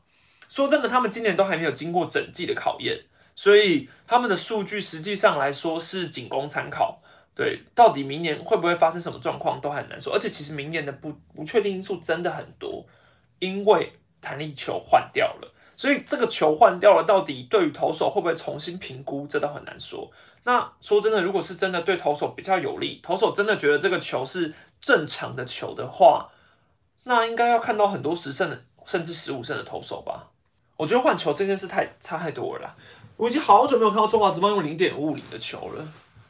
[0.48, 3.04] 说真的，他们今年都还没有经过整季的考验，
[3.36, 7.02] 所以他们的数据实际上来说是仅供参考。
[7.36, 10.14] 对，到底明年会不会发生什么状况都很难说。
[10.14, 12.86] 而且其实明年的不不确定因素真的很多，
[13.40, 20.12] 因为弹力球换掉了，所以这个球换掉了，到底对于投手会不会重新评估，这都很难说。
[20.44, 26.30] 那说真的，如果是真的对投手比较有利，投手真的觉得这个球是正常的球的话，
[27.06, 30.28] 那应该要看到很多十胜的，甚至十五胜的投手吧。
[30.78, 32.76] 我觉得换球这件事太差太多了，
[33.18, 35.84] 我已经好久没有看到中华职棒用零点五五零的球了，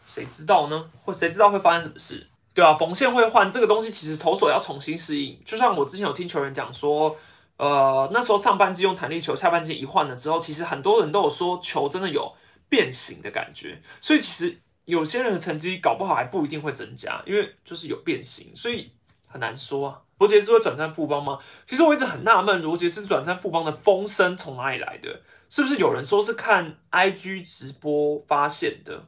[0.06, 0.90] 谁知道呢？
[1.04, 2.26] 或谁知道会发生什么事？
[2.54, 5.38] 对啊，缝线会换这个东西，其实投手要重新适应。
[5.46, 7.14] 就像我之前有听球员讲说，
[7.62, 12.36] 呃，那时候上半季用弹力球，下半季一换了之后，其实很多人都有说球真的有。
[12.71, 18.93] 变形的感觉，所以其实有些人的成绩搞不好还不一定会增加，因为就是有变形，所以
[19.28, 20.00] 很难说啊。
[20.19, 21.38] 罗杰斯会转战富邦吗？
[21.67, 25.19] 其实我一直很纳闷，罗杰斯转战富邦的风声从哪里来的？
[25.50, 29.08] 是不是有人说是看 IG 直播发现的？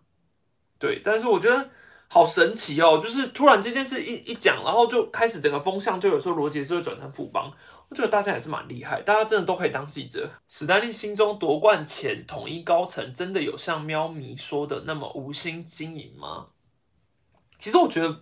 [0.78, 1.70] 对，但是我觉得
[2.10, 7.50] 好神奇哦，就是突然这件事一一讲，然后就开始整个风向就有说罗杰斯会转战富邦。
[7.94, 10.30] 觉得大家也是蛮厉害，大家真的都可以当记者。
[10.48, 16.48] 史丹利心中夺冠前，统一高层真的有像喵咪说的那么无心经营吗？
[17.58, 18.22] 其实我觉得，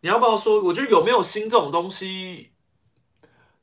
[0.00, 0.62] 你要不要说？
[0.64, 2.52] 我觉得有没有心这种东西，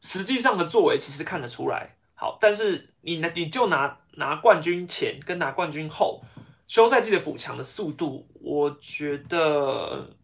[0.02, 1.96] 实际上的作为其实看得出来。
[2.14, 3.32] 好，但是你呢？
[3.34, 6.22] 你就拿拿冠军前跟拿冠军后
[6.68, 10.16] 休赛季的补强的速度，我觉得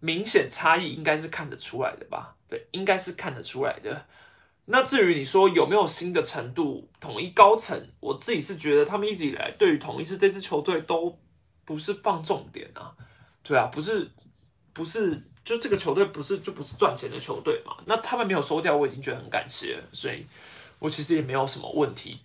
[0.00, 2.36] 明显差异应该是看得出来的吧？
[2.48, 4.06] 对，应该是看得出来的。
[4.68, 11.16] 那至于你说有没有新的程度，统一高层，我自己是觉得他们一直以来对于统一是这支球队都
[11.64, 12.92] 不是放重点啊，
[13.44, 14.10] 对啊，不是
[14.72, 17.76] 不是，就这个球队不是就不是赚钱的球队嘛？
[17.86, 20.26] 那他们没有收掉，我已经觉得很感谢，所以
[20.80, 22.18] 我其实也没有什么问题，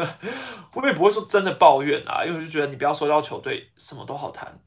[0.74, 4.60] 我也不会说真的抱怨啊，因为我就觉得你不要收掉球队，什么都好谈。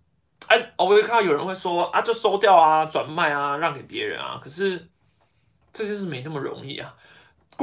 [0.47, 4.87] 哎，我会看到有人会说啊，就收掉啊，转卖啊，让给别人啊，可是
[5.71, 6.95] 这件事没那么容易啊。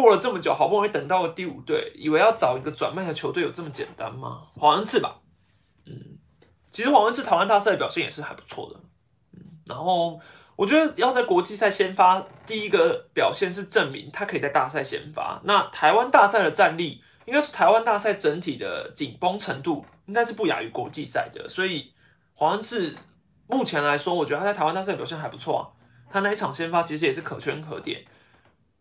[0.00, 4.42] 过了这么久，好不容易等到了第五队，以为要找一个转卖的球队有这么简单吗？
[4.56, 5.18] 黄恩赐吧，
[5.86, 5.92] 嗯，
[6.70, 8.78] 其实黄恩赐台湾大赛的表现也是还不错的，
[9.32, 10.20] 嗯，然后
[10.54, 15.40] 我觉得要在国际赛先发，第一个表现是证明他可以在大赛先发。
[15.42, 21.48] 那台湾大赛的战力，应该是台湾大赛整体的紧绷程度，应该是不亚于国际赛的。
[21.48, 21.92] 所以
[22.34, 22.94] 黄恩赐
[23.48, 25.62] 目前来说，我觉得他在台湾大赛表现还不错啊，
[26.08, 28.04] 他那一场先发其实也是可圈可点。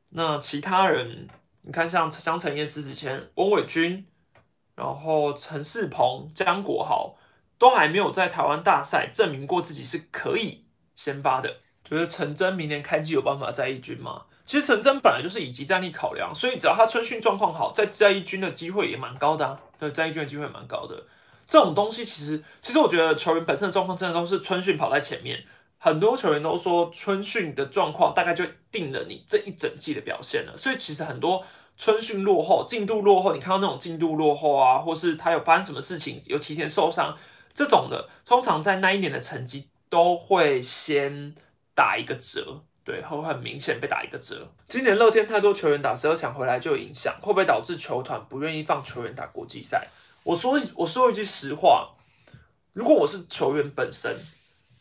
[0.10, 1.28] 那其他人，
[1.62, 4.06] 你看像江承燕、狮子谦、翁伟君，
[4.76, 7.16] 然后陈世鹏、江国豪，
[7.58, 10.66] 都还没有在台湾大赛证明过自己是可以
[10.96, 11.58] 先发的。
[11.84, 14.24] 觉得陈真明年开机有办法在一军吗？
[14.46, 19.60] 其实陈真本来就是以集战力考量，所以只要他春训状况好，在在一军的机会也蛮高的啊。
[19.78, 21.06] 对，在一军的机会蛮高的。
[21.46, 25.46] 这种东西其实，其实我觉得球员本身的状况真的都是春训跑在前面。
[25.80, 31.46] 很多球员都说春训的状况大概就定了你这一整季的表现了，所以其实很多
[31.78, 37.16] 春训落后、进度落后，你看到那种进度落后啊，或是他有发生什么事情，有提前受伤
[37.54, 41.36] 这种的，通常在那一年的成绩都会先
[41.76, 44.52] 打一个折，对，会很明显被打一个折。
[44.68, 49.88] 今年乐天太多球员打十二强回来就有影响，会不会导致球团不愿意放球员打国际赛？
[50.24, 51.92] 我说我说一句实话，
[52.74, 54.18] 如果我是球员本身。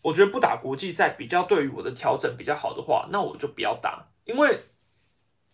[0.07, 4.61] 我觉得不打国际赛比较对于我的调整比较好的话，那我就不要打，因为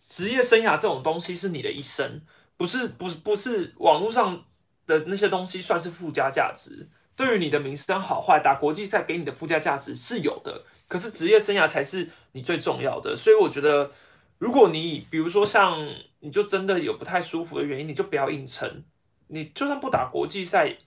[0.05, 2.21] 职业生涯这种东西是你的一生，
[2.55, 4.45] 不是不是不是网络上
[4.85, 6.87] 的那些东西算是附加价值。
[7.15, 13.17] 对于你的名声好坏，打国际赛给你的附加价值是有的，可是职业生涯才是你最重要的。
[13.17, 13.91] 所以我觉得，
[14.37, 15.83] 如果你比如说像
[16.19, 18.83] 你就真的有不太舒服的原因，你就不要硬撑，
[19.29, 20.77] 你就算不打国际赛。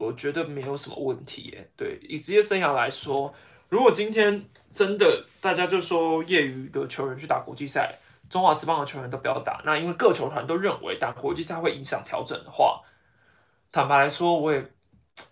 [0.00, 1.70] 我觉得没有什么问题耶。
[1.76, 3.32] 对，以职业生涯来说，
[3.68, 7.98] 如果今天真的大家就说业余的球员去打国际赛，
[8.30, 12.80] 中华职棒的球员都不要打，那因为各球团都认为打国际赛会影响调整的话，
[13.70, 14.64] 坦白来说，我也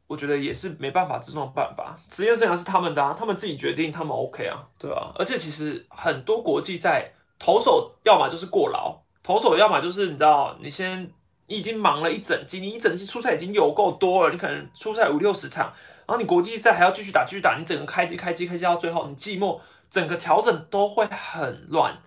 [0.07, 1.97] 我觉得也是没办法，这种办法。
[2.07, 5.13] 职业生涯是他们的，啊，他们自己决定，他们 OK 啊，对啊。
[5.15, 11.11] 而且其实很多国际赛投手要么就是过劳，投手要么就是你知道，你先。
[11.49, 15.73] 你已经忙了一整季，你一整季出赛已经有够多了，你可能出赛五六十场，
[16.07, 19.59] 然后你国际赛还要继续打，继续打，你整个开机开机开机到最后，你寂寞
[19.91, 21.99] 整个调整都会很乱，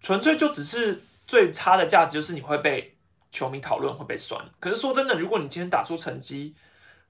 [0.00, 2.96] 纯粹就只是最差的价值就是你会被
[3.32, 4.40] 球迷讨论，会被酸。
[4.60, 6.54] 可是说真的，如果你今天打出成绩，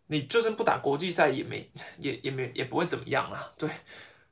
[0.07, 3.53] 你就算不打国际赛也没也也没也不会怎么样啊。
[3.59, 3.69] 对，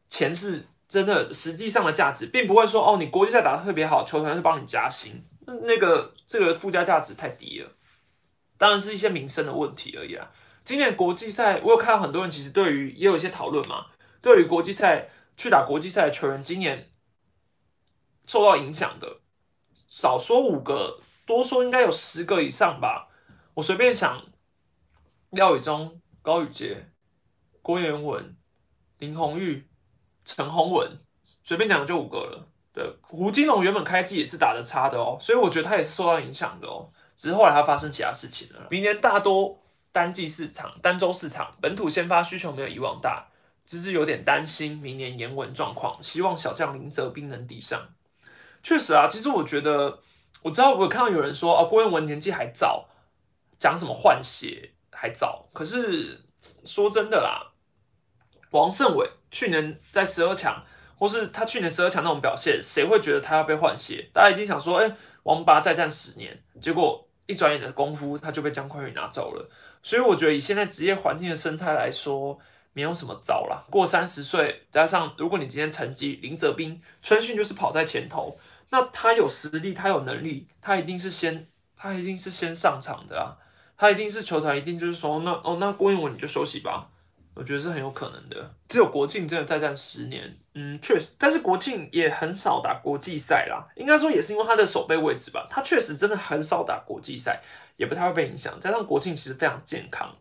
[0.09, 5.23] 钱是真的实际上的价值，并不会说哦，你国际赛打得特别好，球团就帮你加薪。
[5.47, 7.71] 那个这个附加价值太低了。
[8.59, 10.31] 当然是一些民生的问题而已啊。
[10.65, 13.87] 今年国际赛，我有看到很多人其实对于也有一些讨论嘛，
[14.21, 16.91] 对于国际赛去打国际赛的球员，今年
[18.27, 19.21] 受到影响的，
[19.89, 23.09] 少说五个，多说应该有十个以上吧。
[23.55, 24.27] 我随便想，
[25.31, 26.89] 廖宇中、高宇杰、
[27.63, 28.37] 郭元文、
[28.99, 29.69] 林红玉、
[30.25, 30.99] 陈宏文，
[31.45, 32.49] 随便讲就五个了。
[32.77, 36.91] 对，胡金龙原本开季也是打的差的哦，所以我觉得他也是受到影响的哦。
[37.17, 38.67] 只是后来他发生其他事情了。
[38.69, 39.59] 明年大多
[39.93, 43.29] 单季市场、单周市场，本土先发需求没有以往大，
[43.65, 47.81] 芝芝有点担心明年延稳状况，希望小将林泽斌能抵上。
[48.63, 50.01] 确实啊，其实我觉得，
[50.43, 52.91] 我知道我看到有人说，哦，郭彦文年纪还早，
[53.59, 55.49] 讲什么换血还早。
[55.55, 56.27] 可是
[56.67, 57.53] 说真的啦，
[58.51, 60.63] 王胜伟去年在十二强，
[60.97, 64.09] 或是他去年十二强那种表现，谁会觉得他要被换血？
[64.13, 67.05] 大家一定想说，哎，王八再战十年，结果。
[67.29, 69.51] 一转眼的功夫，他就被江坤宇拿走了。
[69.83, 72.39] 所以我觉得以现在职业环境的生态来说，
[72.73, 73.65] 没有什么招啦。
[73.69, 78.39] 过三十岁，加上如果你今天成绩，林泽斌、春训就是跑在前头，
[78.71, 83.35] 那他有实力，他有能力，他一定是先，他一定是先上场的啊。
[83.77, 86.89] 他一定是球团一定就是说，那哦，那郭彦文你就休息吧。
[87.37, 88.55] 我觉得是很有可能的。
[88.67, 93.69] 只有国庆真的再战十年，嗯，确实，但是国庆也很少打国际赛啦。
[93.77, 97.43] 应该说也是因为他的守备位置吧，他确实真的很少打国际赛，
[97.77, 98.59] 也不太会被影响。
[98.59, 100.17] 加上国庆其实非常健康，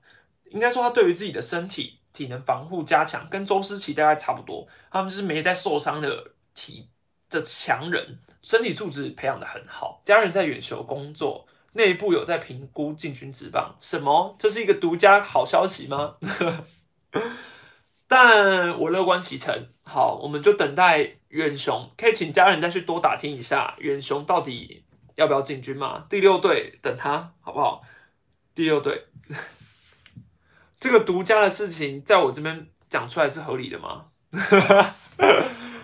[0.52, 4.68] 应该说他对于自己的身体体能防护加强，跟周思齐大概差不多。
[4.92, 6.90] 他们就是没在受伤的体
[7.30, 10.02] 的强人，身体素质培养的很好。
[10.04, 14.36] 家人在远球工作，内部有在评估进军职棒，什么？
[14.38, 16.16] 这是一个独家好消息吗？
[18.08, 19.68] 但我乐观其成。
[19.84, 24.84] 好，我们就等待远雄，可以请家人再去多打听一下远雄到底
[25.16, 26.06] 要不要进军吗？
[26.10, 27.82] 第六队等他好不好？
[28.54, 29.08] 第六队，
[30.80, 34.06] 这个独家的事情在我这边讲出来是合理的吗？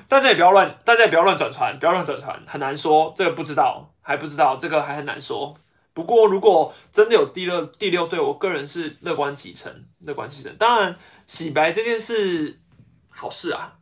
[0.08, 5.56] 大家也不要乱，大家也不要乱转传，不要乱转传，很难说，这个不知道，还不知道，这个还很难说。
[5.94, 10.56] 不过如果真的有第六第六队，我个人是乐观其成，乐观其成。
[10.58, 10.98] 当然。
[11.28, 12.60] 洗白这件事，
[13.08, 13.74] 好事啊，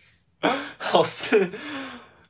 [0.78, 1.50] 好事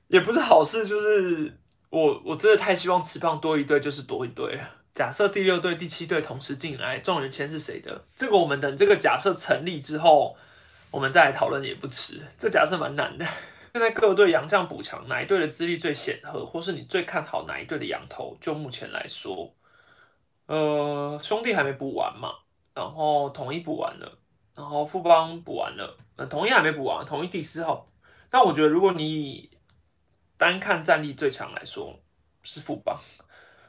[0.09, 1.57] 也不是好事，就是
[1.91, 4.61] 我我真的太希望持棒多一队就是多一队
[4.97, 8.05] 假设第六队、第七队同时进来，状元签是谁的？
[8.17, 10.37] 这个我们等这个假设成立之后，
[10.91, 12.21] 我们再来讨论也不迟。
[12.37, 13.25] 这假设蛮难的。
[13.79, 18.37] 现在各队洋将补强，哪一队的资历最显赫，或是你最看好哪一队的羊头？
[18.41, 19.55] 就目前来说，
[20.47, 22.33] 呃，兄弟还没补完嘛，
[22.75, 24.19] 然后统一补完了。
[24.57, 27.89] 然后富邦补完了，那统一还没补完，统一第四号。
[28.29, 29.49] 但我觉得，如果你
[30.37, 32.01] 单看战力最强来说，
[32.43, 32.99] 是富邦。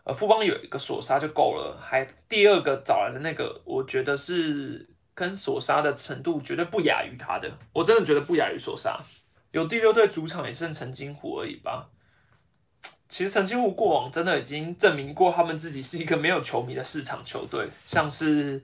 [0.05, 7.51] 呃，富邦有一个索杀就够了，还第二个找来的那个，我觉得是跟索杀的程度绝对不亚于他的。
[7.71, 8.99] 我真的觉得不亚于索杀。
[9.51, 11.89] 有第六队主场也剩陈金虎而已吧。
[13.07, 18.63] 其实陈金湖过往真的已经证明过，他们自己是一个没有球迷的市场球队，像是。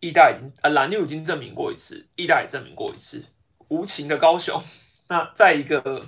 [0.00, 3.24] 意大已经呃蓝牛已经证明过一次，意大也证明过一次，
[3.68, 4.62] 无情的高雄。
[5.08, 6.04] 那再一个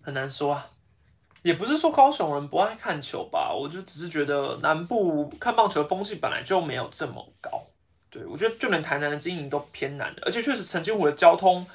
[0.00, 0.70] 很难说啊，
[1.42, 7.62] 也不是说高雄人不爱看球吧，我就只是觉得南部看棒球风气本来就没有这么高。
[8.08, 11.66] 对我觉得就连台南的经营都偏难的，而且确实曾经我的交通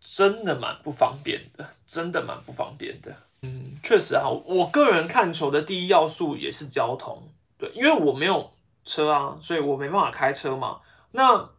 [0.00, 3.14] 真的蛮不方便的，真的蛮不方便的。
[3.42, 8.50] 嗯，确实啊，我个人看球的第一要素也是交通，对，因为我没有。
[8.82, 10.80] 车啊，所以我没办法开车嘛。
[11.12, 11.50] 那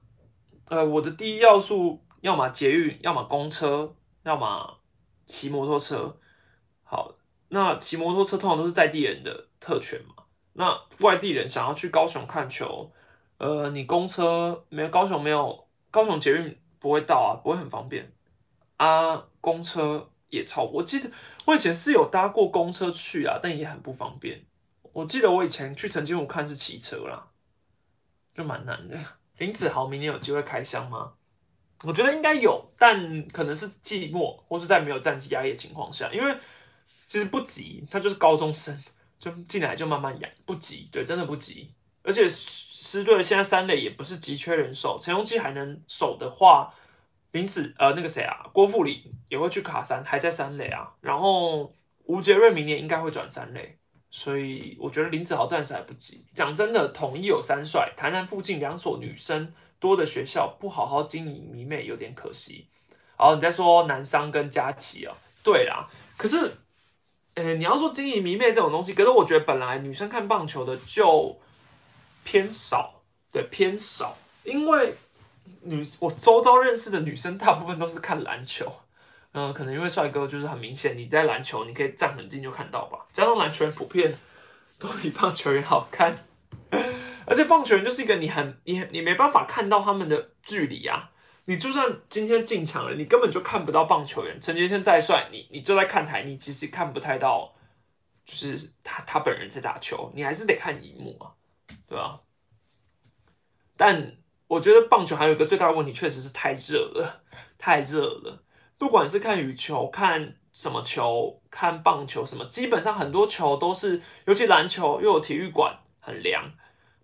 [0.65, 4.79] 呃，我的第一要素，要么捷运，要么公车，要么
[5.27, 6.17] 骑摩托车。
[6.83, 7.13] 好，
[7.49, 10.23] 那骑摩托车通常都是在地人的特权嘛。
[10.53, 12.91] 那外地人想要去高雄看球，
[13.37, 18.11] 呃，你公车没有高雄没有高雄捷运不会到啊，不会很方便
[18.85, 19.27] 啊。
[19.41, 21.09] 公车也超，我记得
[21.45, 24.45] 我以前是有搭过公车去啊，但也很不方便。
[24.93, 27.29] 我记得我以前去曾经我看是骑车啦，
[28.35, 28.95] 就蛮难的。
[29.39, 31.13] 林子豪明年有机会开箱吗？
[31.81, 36.37] 我觉得应该有，但可能是季末或是在没有战绩压力的情况下，因为
[37.07, 38.79] 其实不急，他就是高中生，
[39.17, 41.73] 就进来就慢慢养，不急，对，真的不急。
[42.03, 46.71] 而且狮队现在三垒也不是急缺人手，陈永基还能守的话，
[47.31, 50.91] 林子呃那个谁啊，郭富林也会去卡三，还在三垒啊。
[51.01, 51.73] 然后
[52.05, 53.77] 吴杰瑞明年应该会转三垒。
[54.13, 56.25] 所以我觉得林子豪暂时还不急。
[56.35, 62.67] 讲真的，统一有三帅，台南附近两所女生多的学校不好好经营迷妹，有点可惜。
[63.15, 65.15] 好，你再说南商跟佳琪啊？
[65.41, 66.57] 对啦，可是
[67.35, 71.39] 呃，你要说经营迷妹这种东西，可是我觉得本来女生看棒球的就
[72.25, 73.01] 偏少，
[73.31, 74.93] 对，偏少，因为
[75.61, 78.71] 女我周遭认识的女生大部分都是看篮球，
[79.33, 84.17] 嗯，可能因为帅哥就是很明显，你在篮球你可以站很近就看到吧，加上篮球员普遍
[84.79, 86.15] 都比棒球员好看，
[87.25, 91.09] 而且棒球员就是一个你很你你没办法看到他们的距离啊。
[91.45, 94.39] 你就算今天进场了，你根本就看不到棒球员。
[94.39, 97.51] 陈杰宪再帅，你你坐在看台，你其实看不太到，
[98.23, 101.33] 就是他他本人在打球，你还是得看荧幕啊，
[101.87, 102.21] 对吧？
[103.75, 104.17] 但
[104.51, 107.23] 我觉得棒球还有一个最大的问题，确实是太热了，
[107.57, 108.43] 太热了。
[108.77, 116.51] 不管是看羽球、看什么球、看棒球什么，基本上很多球都是，尤其篮球又有体育馆很凉，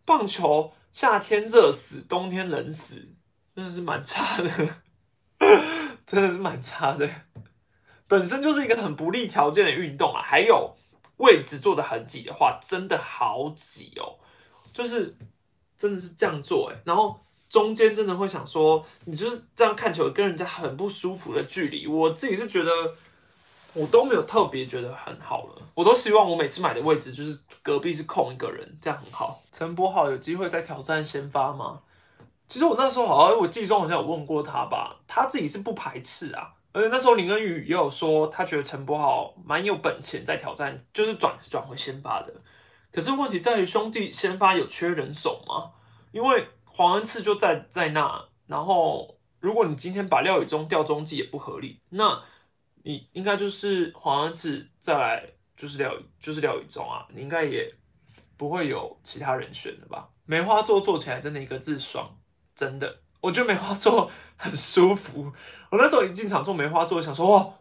[0.05, 3.13] 棒球夏天热死，冬天冷死。
[3.55, 4.49] 真的是蛮差的，
[6.05, 7.09] 真的是蛮差的，
[8.09, 10.21] 本身就是一个很不利条件的运动啊。
[10.21, 10.75] 还有
[11.15, 14.19] 位置坐的很挤的话，真的好挤哦。
[14.73, 15.15] 就是
[15.77, 17.19] 真的是这样做哎，然后
[17.49, 21.87] 中间真的会想说，你就是这样看球，跟人家很不舒服的距离。
[21.87, 22.71] 我自己是觉得，
[23.73, 25.61] 我都没有特别觉得很好了。
[25.73, 29.41] 我都希望我每次买的位置就是隔壁是空一个人，这样很好。
[29.51, 31.79] 陈柏豪有机会再挑战先发吗？
[32.47, 42.33] 其实我那时候好像我记忆中好像有问过他吧，他自己是不排斥啊，而且那时候林恩宇也有说他觉得陈柏豪蛮有本钱在挑战，就是转转回先发的。
[42.91, 45.71] 可是问题在于兄弟先发有缺人手吗？
[46.13, 46.47] 因为
[46.77, 52.21] 黄恩赐就在在那，然后如果你今天把廖宇中调中继也不合理，那
[52.83, 57.73] 你应该就是黄恩赐再来就是廖宇就是廖宇中啊，你应该也
[58.37, 60.07] 不会有其他人选的吧？
[60.25, 62.15] 梅花座做起来真的一个字爽。
[62.53, 65.33] 真的，我觉得梅花座很舒服。
[65.71, 67.53] 我那时候一进场做梅花座，想说哇，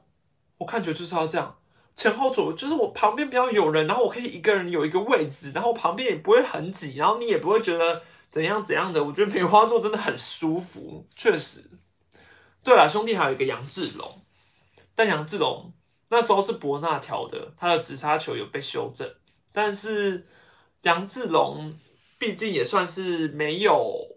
[0.59, 1.59] 我看觉就是要这样，
[1.95, 9.03] 前后左，就是我旁边不要有人，然后我可以一个人有一个位置，然后旁边也不会很挤，然后你也不会觉得怎样怎样的。
[9.05, 11.71] 我觉得梅花座真的很舒服，确实。
[12.63, 14.23] 对了，兄弟还有一个杨志龙，
[14.95, 15.73] 但杨志龙
[16.09, 19.15] 那时候是伯纳调的，他的直插球有被修正，
[19.53, 20.27] 但是
[20.83, 21.79] 杨志龙
[22.19, 24.13] 毕竟也算是没有。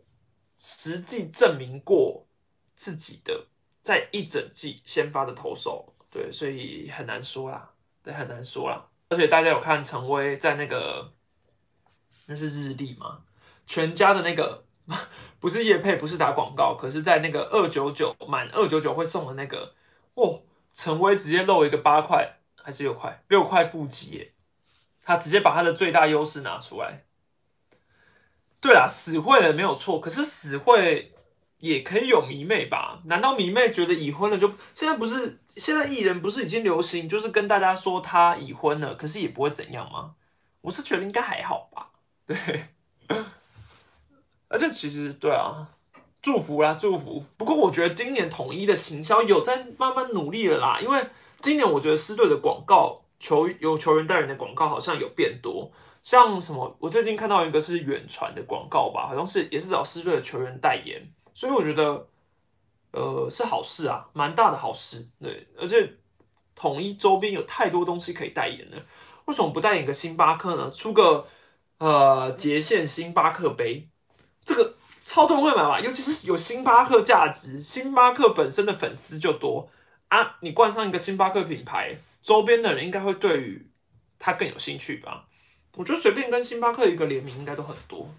[0.62, 2.28] 实际证明过
[2.76, 3.48] 自己的，
[3.82, 7.72] 在一整季先发的投手，对，所以很难说啦，
[8.04, 8.86] 对，很难说啦。
[9.08, 11.14] 而且大家有看陈威在那个，
[12.26, 13.24] 那是日历吗？
[13.70, 14.66] 全家的那个
[15.40, 19.76] 不是叶配，不是打广告，可是在那个二九九满二九九会送的那个，
[20.16, 20.40] 哇，
[20.74, 24.34] 陈威直接漏一个八块还是六块，六块腹肌耶，
[25.04, 27.06] 他直接把他的最大优势拿出来。
[28.60, 31.14] 对啦，死会了没有错，可是死会
[31.60, 33.04] 也可以有迷妹吧？
[33.06, 40.16] 难道迷妹觉得已婚了就现在不是现在艺人不是已经流行，就是跟大家说他已婚了，可是也不会怎样吗？
[40.62, 41.92] 我是觉得应该还好吧。
[42.26, 42.36] 对，
[44.50, 45.70] 而且其实对啊，
[46.22, 47.24] 祝福啦，祝福。
[47.38, 51.02] 不过我觉得今年统一的行销有在慢慢努力了啦，因为
[51.40, 55.72] 今年我觉得狮队的广告球有球员代言的广告好像有变多。
[56.02, 56.78] 像什么？
[56.80, 62.08] 我最近看到一个是远传的广告吧，好像是也是找狮队的球员代言，所以我觉得，
[62.92, 65.10] 呃，是好事啊，蛮大的好事。
[65.22, 65.98] 对，而且
[66.56, 68.78] 统一周边有太多东西可以代言了，
[69.26, 70.72] 为什么不代言个星巴克呢？
[70.72, 71.28] 出个
[71.80, 73.90] 呃捷线星巴克杯，
[74.46, 74.76] 这个
[75.06, 79.70] 超多人会买嘛，尤其是有星巴克价值，星巴克本身的粉丝就多
[80.08, 83.68] 啊，你冠上一个星巴克品牌，周边的人应该会对于
[84.18, 85.26] 它更有兴趣吧。
[85.76, 88.10] 我觉得随便跟星巴克一个联名应该都很多，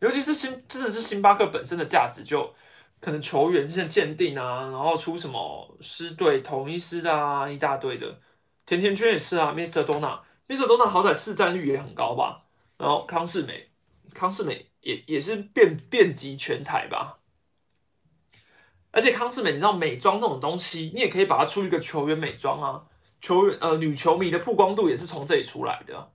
[0.00, 2.52] 尤其是星真的是星巴克本身的价值就
[3.00, 8.18] 可能球员现在鉴定啊，然后出什么师队同一师啊一大堆的，
[8.66, 9.84] 甜甜圈也是啊，Mr.
[9.84, 10.66] Dona，Mr.
[10.66, 12.42] Dona 好歹市占率也很高吧，
[12.76, 13.70] 然后康世美，
[14.16, 17.18] 康世美也也是遍遍及全台吧，
[18.90, 22.86] 而且康世美你知道美妆这种东西，你也可以把它出一个球员美妆啊。
[23.20, 26.12] 球员呃，女球迷的曝光度也是从这里出来的，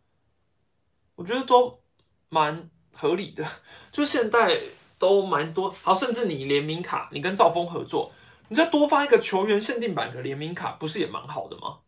[1.16, 1.82] 我觉得都
[2.30, 3.45] 蛮合理的。
[3.91, 4.60] 就现在
[4.99, 8.12] 都蛮多，好，甚至你联名卡，你跟兆丰合作，
[8.49, 11.80] 你再多发一个球员限定版的联名卡，不是也蛮好的吗？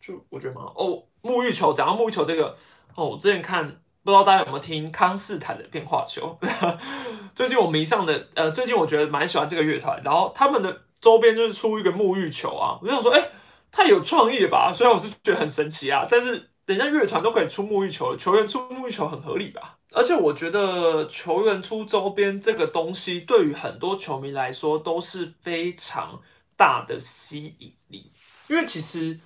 [0.00, 1.04] 就我觉得蛮好哦。
[1.20, 2.56] 沐浴球，讲到沐浴球这个
[2.94, 6.38] 哦，我之前看，不知道大家有没有听康斯坦的变化球？
[7.36, 13.22] 最近我迷上的，呃，最近我觉得蛮喜欢这个乐团，然后他们的周边就是出一个沐浴球啊，我就想说，哎。
[13.70, 14.72] 太有创意了吧！
[14.72, 19.76] 虽然我是觉得很神奇啊，但是人家乐团都可以出沐浴球，球员出沐浴球很合理吧？
[19.92, 26.18] 而且我觉得球员出周边这个东西，对于很多球迷来说都是非常
[26.56, 28.10] 大的吸引力。
[28.48, 29.20] 因为其实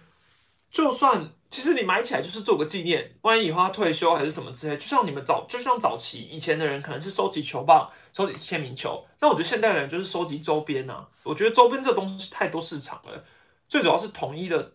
[0.73, 11.07] 就算其实你买起来就是做个纪念，万一以后他退休还是什么之类，就像你们早就像早期以前的人可能是收集球棒、收集签名球，那我觉得现代人就是收集周边啊。
[11.23, 13.23] 我觉得周边这东西太多市场了，
[13.69, 14.73] 最主要是统一的。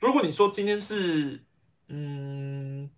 [0.00, 1.40] 如果你说今天是
[1.86, 2.90] 嗯，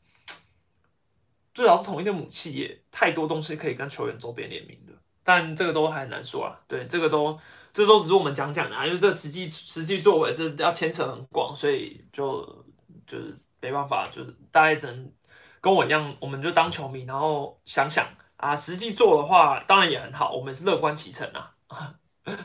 [1.53, 6.59] 最主要是统一的母企业，太多东西可以跟球员周边联名的，但这个都还很难说啊。
[6.67, 7.39] 对，这个都。
[7.73, 12.65] 这都只是我们讲讲的啊，因为这实际实际作为，这要牵扯很广，所以就
[13.11, 15.13] 就是没办法，就是大家只能
[15.61, 18.07] 跟我一样，我们就当球迷，然后想想
[18.37, 21.55] 啊，实际做的话，当然也很好，我们是乐观其成啊。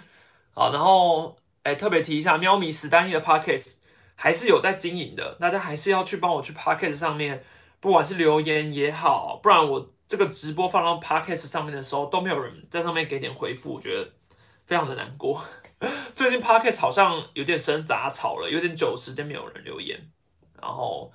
[0.51, 3.77] 好，然后哎，特别提一下，喵咪史丹利的 podcast
[4.15, 7.43] 还是有在经营的，大家还是要去帮我去 podcast 上面，
[7.79, 14.11] 不管是留言也好，不然我这个直播放到 podcast 上面的时候，都没有人在上面给点回复，我觉得。
[14.67, 15.45] 非常的难过，
[16.15, 20.11] 最近 podcast 好像有点生杂草了，有点久时间没有人留言。
[20.65, 21.11] 然后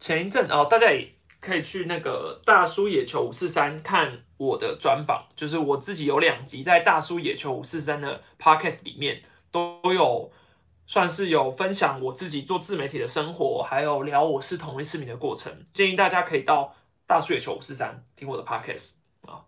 [0.00, 9.22] 前一阵哦，大家也可以去那个大叔野球五四三看我的专访，就是我自己有两集在大叔野球五四三的 podcast 里面
[9.52, 10.32] 都有，
[10.88, 15.64] 算是有分享我自己做自媒体的生活，还有聊我是同一市民的过程。
[15.72, 16.74] 建议大家可以到
[17.06, 19.46] 大叔野球五四三听我的 podcast 啊。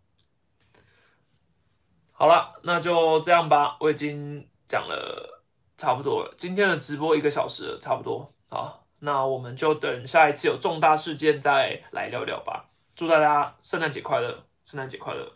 [2.13, 3.77] 好了，那就这样吧。
[3.81, 5.43] 我已经讲了
[5.77, 8.33] 差不多了，今天的直播一个小时了，差不多。
[8.49, 12.71] 好，那我们就等下一次有重大事件再来聊聊吧。
[12.95, 15.33] 祝大家圣诞节快乐，圣诞节快乐。